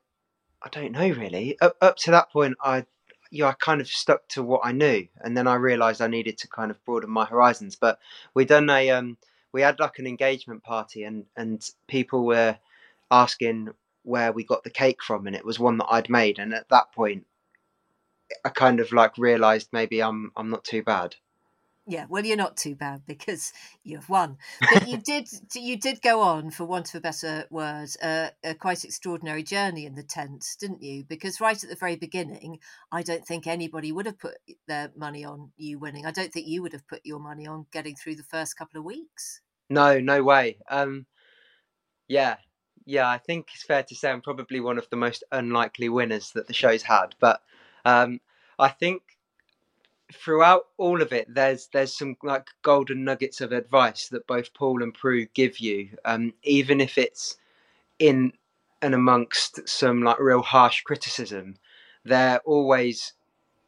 [0.62, 1.60] I don't know really.
[1.62, 2.86] Up up to that point, I
[3.32, 6.38] yeah, I kind of stuck to what I knew, and then I realised I needed
[6.40, 7.76] to kind of broaden my horizons.
[7.76, 8.00] But
[8.34, 9.18] we done a um,
[9.54, 12.58] we had like an engagement party, and and people were
[13.12, 13.70] asking
[14.04, 16.40] where we got the cake from, and it was one that I'd made.
[16.40, 17.26] And at that point,
[18.46, 21.16] I kind of like realised maybe I'm I'm not too bad.
[21.90, 23.54] Yeah, well, you're not too bad because
[23.86, 24.38] you've won.
[24.74, 28.56] But you did you did go on, for want of a better word, uh, a
[28.56, 31.06] quite extraordinary journey in the tent, didn't you?
[31.06, 32.60] Because right at the very beginning,
[32.92, 34.36] I don't think anybody would have put
[34.68, 36.06] their money on you winning.
[36.06, 38.78] I don't think you would have put your money on getting through the first couple
[38.78, 39.40] of weeks.
[39.70, 40.58] No, no way.
[40.70, 41.06] Um,
[42.10, 42.36] yeah,
[42.86, 43.08] yeah.
[43.10, 46.48] I think it's fair to say I'm probably one of the most unlikely winners that
[46.48, 47.16] the show's had.
[47.22, 47.42] But
[47.86, 48.20] um,
[48.60, 49.04] I think
[50.14, 54.84] throughout all of it, there's there's some like golden nuggets of advice that both Paul
[54.84, 57.38] and Prue give you, um, even if it's
[58.00, 58.34] in
[58.82, 61.56] and amongst some like real harsh criticism.
[62.06, 63.14] They're always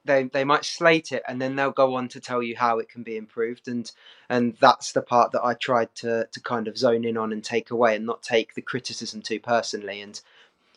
[0.06, 2.90] they they might slate it and then they'll go on to tell you how it
[2.90, 3.92] can be improved and
[4.30, 7.44] and that's the part that I tried to to kind of zone in on and
[7.44, 10.20] take away and not take the criticism too personally and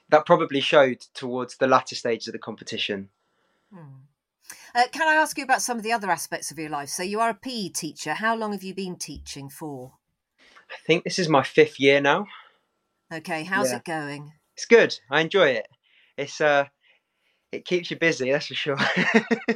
[0.09, 3.09] that probably showed towards the latter stages of the competition.
[3.73, 4.03] Hmm.
[4.75, 6.89] Uh, can I ask you about some of the other aspects of your life?
[6.89, 8.15] So, you are a PE teacher.
[8.15, 9.93] How long have you been teaching for?
[10.71, 12.27] I think this is my fifth year now.
[13.13, 13.77] Okay, how's yeah.
[13.77, 14.33] it going?
[14.55, 14.99] It's good.
[15.11, 15.69] I enjoy it.
[16.17, 16.65] It's uh,
[17.51, 18.33] it keeps you busy.
[18.33, 18.79] That's for sure.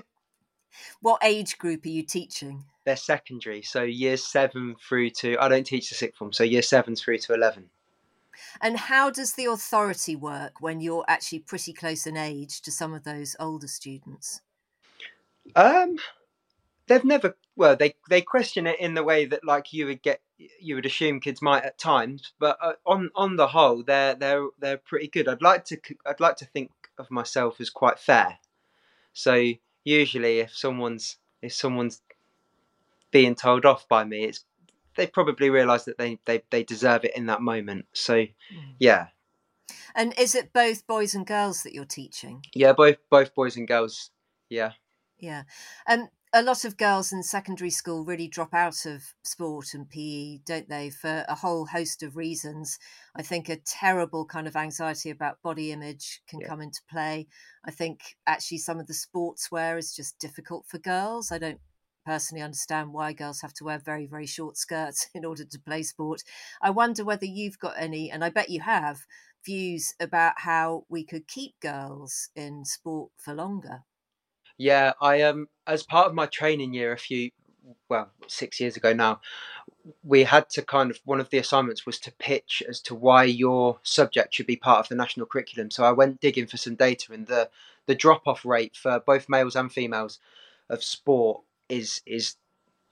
[1.01, 2.65] what age group are you teaching?
[2.85, 5.39] They're secondary, so year seven through to.
[5.39, 7.71] I don't teach the sixth form, so year seven through to eleven.
[8.61, 12.93] And how does the authority work when you're actually pretty close in age to some
[12.93, 14.43] of those older students?
[15.55, 15.97] Um,
[16.87, 17.37] they've never.
[17.57, 20.21] Well, they they question it in the way that like you would get,
[20.61, 22.33] you would assume kids might at times.
[22.39, 25.29] But uh, on on the whole, they're they're they're pretty good.
[25.29, 28.39] I'd like to I'd like to think of myself as quite fair.
[29.13, 29.53] So
[29.85, 32.03] usually, if someone's if someone's
[33.11, 34.45] being told off by me, it's
[34.97, 37.87] they probably realise that they, they they deserve it in that moment.
[37.93, 38.31] So mm.
[38.79, 39.09] yeah.
[39.95, 42.45] And is it both boys and girls that you're teaching?
[42.55, 44.11] Yeah, both both boys and girls.
[44.49, 44.73] Yeah.
[45.19, 45.45] Yeah.
[45.89, 50.41] Um, a lot of girls in secondary school really drop out of sport and PE,
[50.45, 52.79] don't they, for a whole host of reasons.
[53.15, 56.49] I think a terrible kind of anxiety about body image can yeah.
[56.49, 57.27] come into play.
[57.65, 61.33] I think actually some of the sportswear is just difficult for girls.
[61.33, 61.61] I don't
[62.05, 65.83] personally understand why girls have to wear very, very short skirts in order to play
[65.83, 66.23] sport.
[66.61, 69.07] I wonder whether you've got any, and I bet you have,
[69.45, 73.85] views about how we could keep girls in sport for longer.
[74.59, 77.31] Yeah, I um as part of my training year a few
[77.89, 79.21] well, six years ago now,
[80.05, 83.25] we had to kind of one of the assignments was to pitch as to why
[83.25, 85.71] your subject should be part of the national curriculum.
[85.71, 87.51] So I went digging for some data and the
[87.87, 90.19] the drop off rate for both males and females
[90.71, 92.37] of sport is is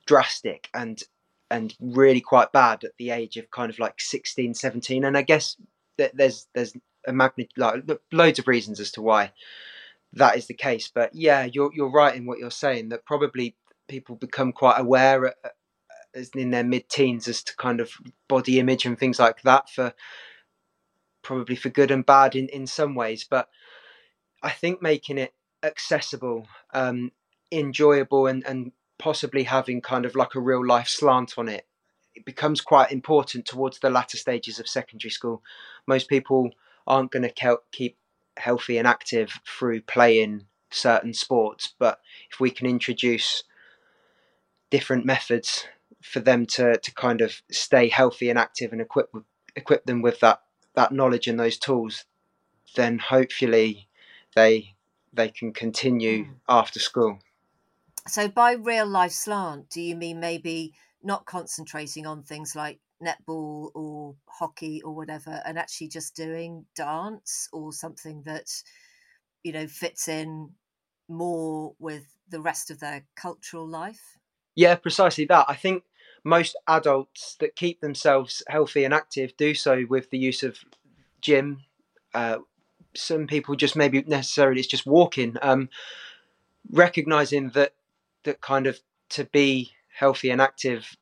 [0.07, 1.03] drastic and
[1.51, 5.23] and really quite bad at the age of kind of like 16 17 and i
[5.23, 5.57] guess
[5.99, 6.75] that there's there's
[7.07, 9.33] a magnet like loads of reasons as to why
[10.15, 10.91] that is the case.
[10.93, 13.57] But yeah, you're you're right in what you're saying that probably
[13.89, 15.35] people become quite aware
[16.35, 17.91] in their mid-teens as to kind of
[18.29, 19.93] body image and things like that for
[21.23, 23.27] probably for good and bad in in some ways.
[23.29, 23.49] But
[24.43, 27.13] I think making it accessible, um,
[27.51, 31.67] enjoyable, and and possibly having kind of like a real life slant on it
[32.15, 35.43] it becomes quite important towards the latter stages of secondary school.
[35.87, 36.51] Most people
[36.87, 37.97] aren't going to keep
[38.37, 41.75] healthy and active through playing certain sports.
[41.79, 43.45] But if we can introduce
[44.71, 45.67] different methods
[46.03, 49.11] for them to, to kind of stay healthy and active and equip
[49.57, 50.41] equip them with that
[50.75, 52.05] that knowledge and those tools,
[52.75, 53.89] then hopefully
[54.35, 54.75] they
[55.13, 56.35] they can continue mm.
[56.49, 57.21] after school.
[58.07, 63.71] So by real life slant, do you mean maybe not concentrating on things like netball
[63.75, 68.51] or hockey or whatever and actually just doing dance or something that
[69.43, 70.51] you know fits in
[71.09, 74.19] more with the rest of their cultural life?
[74.55, 75.47] Yeah precisely that.
[75.49, 75.85] I think
[76.25, 80.59] most adults that keep themselves healthy and active do so with the use of
[81.21, 81.63] gym.
[82.15, 82.39] Uh,
[82.97, 85.69] some people just maybe necessarily it's just walking um,
[86.71, 87.75] recognizing that
[88.25, 90.97] that kind of to be healthy and active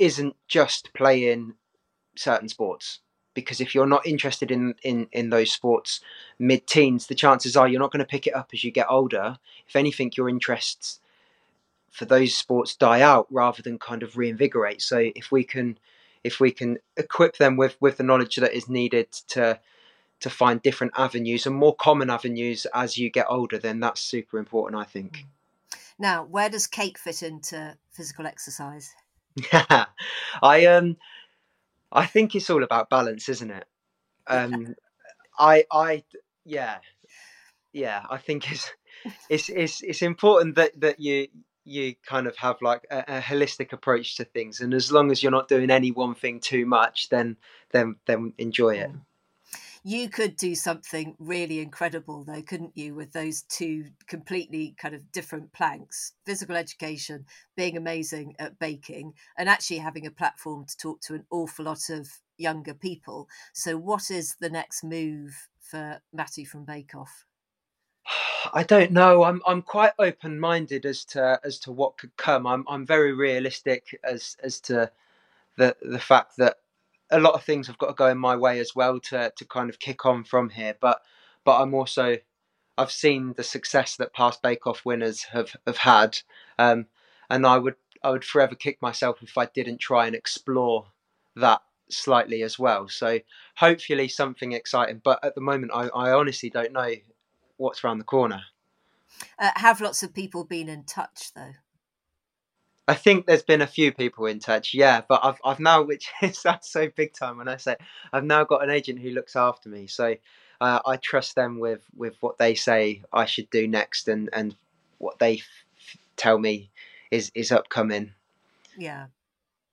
[0.00, 1.54] isn't just playing
[2.16, 3.00] certain sports
[3.34, 6.00] because if you're not interested in in in those sports
[6.38, 8.86] mid teens the chances are you're not going to pick it up as you get
[8.90, 11.00] older if anything your interests
[11.90, 15.78] for those sports die out rather than kind of reinvigorate so if we can
[16.24, 19.58] if we can equip them with with the knowledge that is needed to
[20.18, 24.38] to find different avenues and more common avenues as you get older then that's super
[24.38, 25.26] important i think.
[26.00, 28.94] Now, where does cake fit into physical exercise?
[29.52, 29.86] Yeah,
[30.42, 30.96] I um,
[31.92, 33.64] I think it's all about balance, isn't it?
[34.26, 34.74] Um,
[35.38, 36.04] I I
[36.44, 36.78] yeah,
[37.72, 38.04] yeah.
[38.10, 38.70] I think it's
[39.28, 41.28] it's it's it's important that that you
[41.64, 45.22] you kind of have like a, a, holistic approach to things and as long as
[45.22, 47.36] you're not doing any one thing too much then
[47.70, 49.00] then then enjoy it mm.
[49.82, 55.10] You could do something really incredible, though, couldn't you, with those two completely kind of
[55.10, 57.24] different planks physical education,
[57.56, 61.88] being amazing at baking, and actually having a platform to talk to an awful lot
[61.88, 63.26] of younger people.
[63.54, 67.24] So, what is the next move for Matty from Bake Off?
[68.52, 69.22] I don't know.
[69.24, 72.46] I'm I'm quite open minded as to as to what could come.
[72.46, 74.90] I'm I'm very realistic as as to
[75.56, 76.58] the the fact that
[77.10, 79.44] a lot of things have got to go in my way as well to to
[79.44, 80.76] kind of kick on from here.
[80.80, 81.02] But
[81.44, 82.18] but I'm also
[82.78, 86.18] I've seen the success that past Bake Off winners have have had,
[86.58, 86.86] um,
[87.28, 90.86] and I would I would forever kick myself if I didn't try and explore
[91.36, 92.88] that slightly as well.
[92.88, 93.20] So
[93.56, 95.00] hopefully something exciting.
[95.02, 96.94] But at the moment, I, I honestly don't know
[97.56, 98.42] what's around the corner.
[99.38, 101.54] Uh, have lots of people been in touch though?
[102.90, 106.10] I think there's been a few people in touch, yeah, but I've I've now, which
[106.32, 107.76] sounds so big time when I say,
[108.12, 110.16] I've now got an agent who looks after me, so
[110.60, 114.56] uh, I trust them with with what they say I should do next, and and
[114.98, 116.72] what they f- tell me
[117.12, 118.14] is is upcoming.
[118.76, 119.06] Yeah,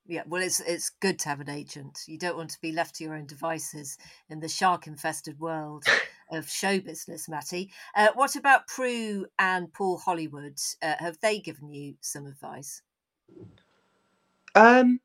[0.05, 0.21] yeah.
[0.27, 2.01] Well, it's it's good to have an agent.
[2.05, 3.97] You don't want to be left to your own devices
[4.29, 5.85] in the shark infested world
[6.31, 7.71] of show business, Matty.
[7.95, 10.59] Uh, what about Prue and Paul Hollywood?
[10.83, 12.83] Uh, have they given you some advice?
[14.55, 14.99] Um,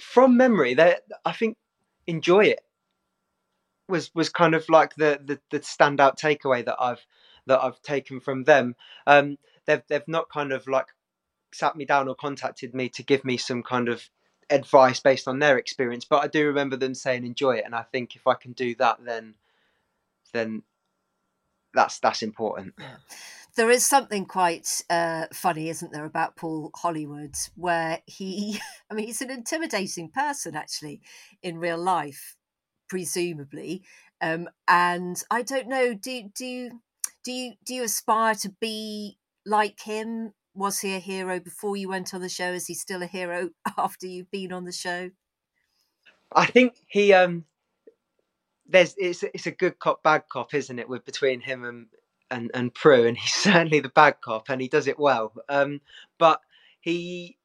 [0.00, 1.56] from memory, that I think
[2.06, 2.60] enjoy it
[3.88, 7.04] was was kind of like the, the the standout takeaway that I've
[7.46, 8.76] that I've taken from them.
[9.06, 10.86] Um, they've they've not kind of like
[11.52, 14.08] sat me down or contacted me to give me some kind of
[14.50, 17.82] advice based on their experience, but I do remember them saying enjoy it, and I
[17.82, 19.34] think if I can do that, then
[20.32, 20.62] then
[21.78, 22.74] that's that's important.
[22.78, 22.96] Yeah
[23.58, 28.60] there is something quite uh, funny, isn't there, about Paul Hollywood, where he,
[28.90, 31.00] I mean, he's an intimidating person actually
[31.42, 32.36] in real life,
[32.88, 33.82] presumably.
[34.20, 36.82] Um, and I don't know, do do you
[37.24, 40.34] do you do you aspire to be like him?
[40.54, 42.52] Was he a hero before you went on the show?
[42.52, 45.10] Is he still a hero after you've been on the show?
[46.32, 47.44] I think he um
[48.68, 51.86] there's it's it's a good cop bad cop, isn't it, with between him and
[52.30, 55.32] and and Prue, and he's certainly the bad cop, and he does it well.
[55.48, 55.80] Um,
[56.18, 56.40] but
[56.80, 57.38] he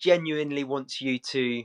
[0.00, 1.64] genuinely wants you to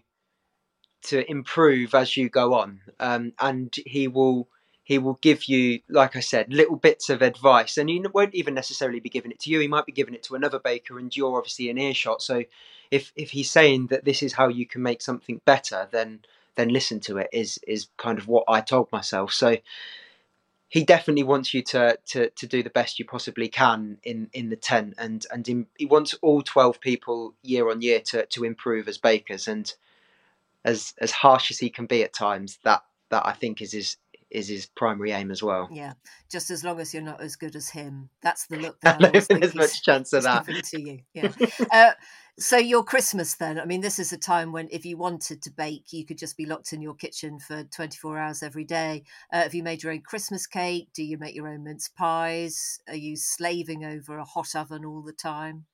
[1.04, 4.50] to improve as you go on, um, and he will
[4.84, 8.54] he will give you, like I said, little bits of advice, and he won't even
[8.54, 9.60] necessarily be giving it to you.
[9.60, 12.22] He might be giving it to another baker, and you're obviously in earshot.
[12.22, 12.44] So,
[12.92, 16.22] if if he's saying that this is how you can make something better, then
[16.58, 17.30] then listen to it.
[17.32, 19.32] Is is kind of what I told myself.
[19.32, 19.58] So,
[20.70, 24.50] he definitely wants you to to to do the best you possibly can in in
[24.50, 28.44] the tent and and in, he wants all 12 people year on year to to
[28.44, 29.74] improve as bakers and
[30.66, 33.98] as as harsh as he can be at times that that I think is his
[34.30, 35.70] is his primary aim as well.
[35.72, 35.94] Yeah,
[36.30, 38.10] just as long as you're not as good as him.
[38.22, 38.80] That's the look.
[38.82, 40.46] That I don't there's much chance of that.
[40.46, 41.32] To you, yeah.
[41.72, 41.92] uh,
[42.40, 43.60] so your Christmas then?
[43.60, 46.38] I mean, this is a time when if you wanted to bake, you could just
[46.38, 49.04] be locked in your kitchen for 24 hours every day.
[49.34, 50.90] Uh, have you made your own Christmas cake?
[50.94, 52.80] Do you make your own mince pies?
[52.88, 55.66] Are you slaving over a hot oven all the time?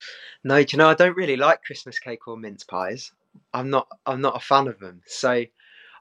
[0.44, 3.12] No, you know I don't really like Christmas cake or mince pies.
[3.54, 3.88] I'm not.
[4.06, 5.02] I'm not a fan of them.
[5.06, 5.44] So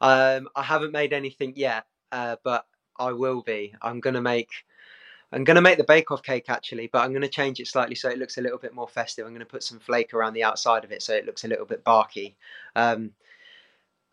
[0.00, 2.66] um, I haven't made anything yet, uh, but
[2.98, 3.74] I will be.
[3.82, 4.50] I'm gonna make
[5.32, 7.66] I'm going to make the bake off cake actually, but I'm going to change it
[7.66, 9.26] slightly so it looks a little bit more festive.
[9.26, 11.48] I'm going to put some flake around the outside of it so it looks a
[11.48, 12.36] little bit barky.
[12.76, 13.12] Um,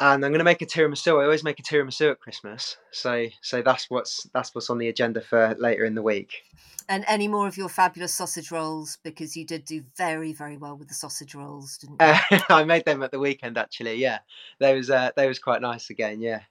[0.01, 1.19] and I'm going to make a tiramisu.
[1.19, 4.87] I always make a tiramisu at Christmas, so so that's what's that's what's on the
[4.87, 6.43] agenda for later in the week.
[6.87, 10.77] And any more of your fabulous sausage rolls because you did do very very well
[10.77, 12.07] with the sausage rolls, didn't you?
[12.07, 13.95] Uh, I made them at the weekend actually.
[13.95, 14.19] Yeah,
[14.59, 16.21] they was uh, they was quite nice again.
[16.21, 16.43] Yeah,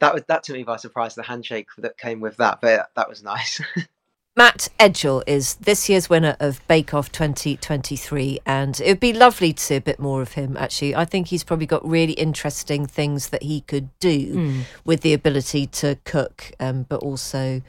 [0.00, 1.14] that was that took me by surprise.
[1.14, 3.62] The handshake that came with that, but that was nice.
[4.36, 9.52] Matt Edgell is this year's winner of Bake Off 2023, and it would be lovely
[9.52, 10.56] to see a bit more of him.
[10.56, 14.60] Actually, I think he's probably got really interesting things that he could do Mm.
[14.84, 17.62] with the ability to cook, um, but also,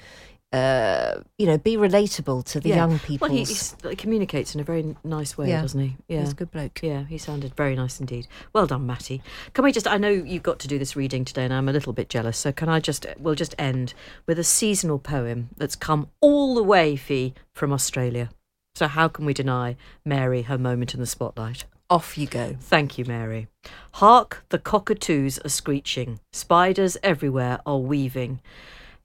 [0.53, 2.75] uh, you know, be relatable to the Yeah.
[2.75, 3.27] young people.
[3.27, 5.61] Well, he, communicates in a very nice way, Yeah.
[5.61, 5.97] doesn't he?
[6.07, 6.21] Yeah.
[6.21, 6.81] He's a good bloke.
[6.81, 8.27] Yeah, he sounded very nice indeed.
[8.53, 9.21] Well done, Matty.
[9.53, 9.87] Can we just?
[9.87, 12.37] I know you've got to do this reading today, and I'm a little bit jealous.
[12.37, 13.05] So can I just?
[13.19, 13.93] We'll just end
[14.27, 18.29] with a seasonal poem that's come all the way, Fi, from Australia.
[18.75, 19.75] So how can we deny
[20.05, 21.65] Mary her moment in the spotlight?
[21.89, 22.55] Off you go.
[22.59, 23.47] Thank you, Mary.
[23.93, 26.19] Hark, the cockatoos are screeching.
[26.33, 28.41] Spiders everywhere are weaving.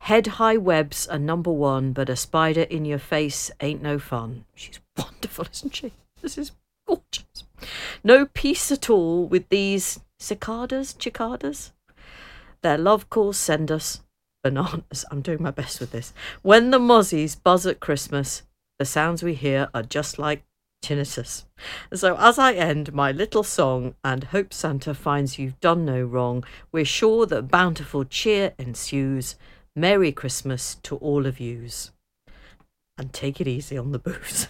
[0.01, 4.45] Head high webs are number one, but a spider in your face ain't no fun.
[4.55, 5.93] She's wonderful, isn't she?
[6.21, 6.53] This is
[6.87, 7.45] gorgeous.
[8.03, 11.73] No peace at all with these cicadas, cicadas.
[12.63, 14.01] Their love calls send us
[14.43, 15.05] bananas.
[15.11, 16.13] I'm doing my best with this.
[16.43, 18.43] When the mozzies buzz at Christmas,
[18.79, 20.45] the sounds we hear are just like
[20.83, 21.45] tinnitus.
[21.93, 26.45] So, as I end my little song and hope Santa finds you've done no wrong,
[26.73, 29.37] we're sure that bountiful cheer ensues.
[29.77, 31.91] Merry Christmas to all of yous.
[32.99, 34.47] And take it easy on the booze.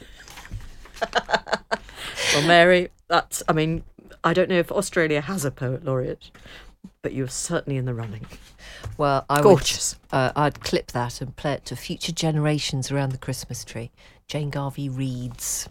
[1.15, 3.85] well, Mary, that's, I mean,
[4.25, 6.31] I don't know if Australia has a poet laureate,
[7.03, 8.27] but you're certainly in the running.
[8.99, 9.97] Well, I Gorgeous.
[10.11, 10.17] would.
[10.17, 13.91] Uh, I'd clip that and play it to future generations around the Christmas tree.
[14.27, 15.69] Jane Garvey reads.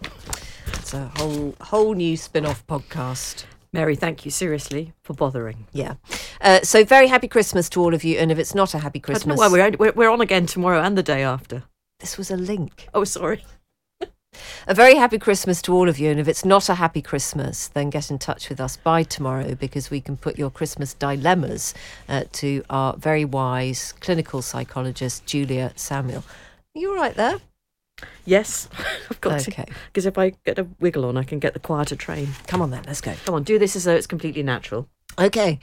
[0.68, 3.45] It's a whole whole new spin-off podcast.
[3.72, 5.68] Mary, thank you seriously for bothering.
[5.72, 5.95] Yeah.
[6.42, 8.18] Uh, so very happy Christmas to all of you.
[8.18, 10.22] And if it's not a happy I don't know Christmas, why we're, we're, we're on
[10.22, 11.64] again tomorrow and the day after.
[12.00, 12.88] this was a link.
[12.94, 13.44] Oh, sorry.
[14.68, 16.12] A very happy Christmas to all of you.
[16.12, 19.56] And if it's not a happy Christmas, then get in touch with us by tomorrow
[19.56, 21.74] because we can put your Christmas dilemmas
[22.08, 26.24] uh, to our very wise clinical psychologist, Julia Samuel.
[26.76, 27.40] Are you all right there?
[28.26, 28.70] Yes,
[29.10, 29.52] I've got to.
[29.52, 29.66] Okay.
[29.88, 32.30] Because if I get a wiggle on, I can get the quieter train.
[32.48, 33.14] Come on then, let's go.
[33.26, 34.88] Come on, do this as though it's completely natural.
[35.18, 35.60] Okay.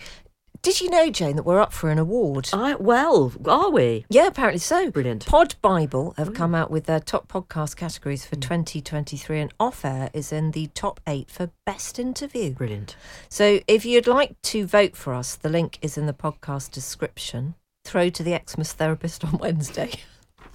[0.67, 2.51] Did you know, Jane, that we're up for an award?
[2.53, 4.05] I, well, are we?
[4.09, 4.91] Yeah, apparently so.
[4.91, 5.25] Brilliant.
[5.25, 6.35] Pod Bible have mm.
[6.35, 8.43] come out with their top podcast categories for mm.
[8.43, 12.51] 2023, and Off Air is in the top eight for best interview.
[12.51, 12.97] Brilliant.
[13.29, 17.55] So if you'd like to vote for us, the link is in the podcast description.
[17.85, 19.93] Throw to the Xmas therapist on Wednesday.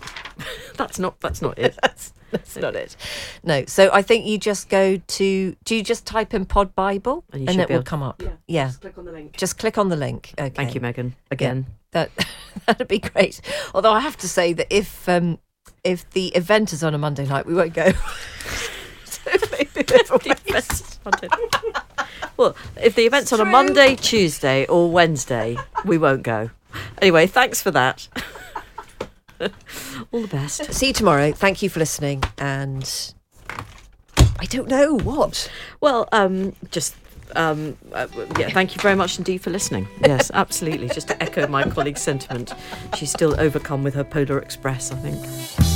[0.77, 1.19] That's not.
[1.19, 1.77] That's not it.
[1.83, 2.95] that's, that's not it.
[3.43, 5.55] No, so I think you just go to.
[5.63, 8.23] Do you just type in Pod Bible And and it will come up?
[8.47, 8.71] Yeah.
[8.79, 9.37] click on the link.
[9.37, 10.33] Just click on the link.
[10.39, 10.49] Okay.
[10.49, 11.15] Thank you, Megan.
[11.29, 11.67] Again.
[11.91, 12.09] That
[12.65, 13.41] that'd be great.
[13.75, 15.39] Although I have to say that if um
[15.83, 17.91] if the event is on a Monday night, we won't go.
[19.05, 19.83] so maybe
[22.37, 26.49] well, if the event's on a Monday, Tuesday, or Wednesday, we won't go.
[27.01, 28.07] Anyway, thanks for that.
[30.11, 30.73] All the best.
[30.73, 31.31] See you tomorrow.
[31.31, 33.13] Thank you for listening, and
[34.39, 35.49] I don't know what.
[35.79, 36.95] Well, um, just
[37.35, 38.07] um, uh,
[38.37, 39.87] yeah, thank you very much indeed for listening.
[40.01, 40.89] Yes, absolutely.
[40.89, 42.53] Just to echo my colleague's sentiment,
[42.95, 44.91] she's still overcome with her Polar Express.
[44.91, 45.70] I think.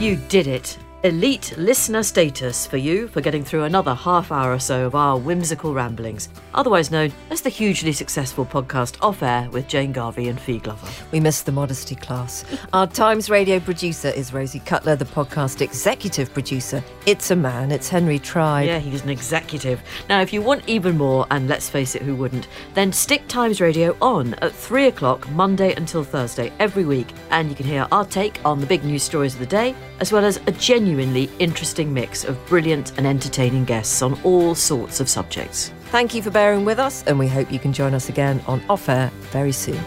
[0.00, 0.78] You did it.
[1.02, 5.16] Elite listener status for you for getting through another half hour or so of our
[5.16, 10.38] whimsical ramblings, otherwise known as the hugely successful podcast Off Air with Jane Garvey and
[10.38, 10.86] Fi Glover.
[11.10, 12.44] We missed the modesty class.
[12.74, 16.84] Our Times radio producer is Rosie Cutler, the podcast executive producer.
[17.06, 18.66] It's a man, it's Henry Tribe.
[18.66, 19.80] Yeah, he's an executive.
[20.10, 23.62] Now, if you want even more, and let's face it, who wouldn't, then stick Times
[23.62, 28.04] Radio on at 3 o'clock Monday until Thursday every week, and you can hear our
[28.04, 30.52] take on the big news stories of the day, as well as a
[30.90, 35.72] genuinely interesting mix of brilliant and entertaining guests on all sorts of subjects.
[35.92, 38.60] Thank you for bearing with us, and we hope you can join us again on
[38.68, 39.80] Off Air very soon.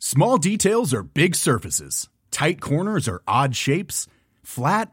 [0.00, 2.08] Small details are big surfaces.
[2.32, 4.08] Tight corners are odd shapes.
[4.42, 4.92] Flat,